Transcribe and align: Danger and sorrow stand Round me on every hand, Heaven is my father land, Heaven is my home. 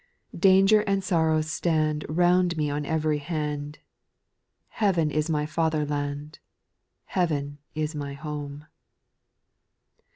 Danger 0.35 0.81
and 0.87 1.03
sorrow 1.03 1.41
stand 1.41 2.07
Round 2.09 2.57
me 2.57 2.71
on 2.71 2.87
every 2.87 3.19
hand, 3.19 3.77
Heaven 4.69 5.11
is 5.11 5.29
my 5.29 5.45
father 5.45 5.85
land, 5.85 6.39
Heaven 7.05 7.59
is 7.75 7.93
my 7.93 8.13
home. 8.13 8.65